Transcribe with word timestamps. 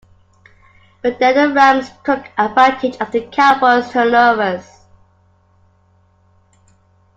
But 1.03 1.19
then 1.19 1.35
the 1.35 1.53
Rams 1.53 1.91
took 2.03 2.25
advantage 2.35 2.95
of 2.99 3.11
the 3.11 3.21
Cowboys' 3.27 3.91
turnovers. 3.91 4.67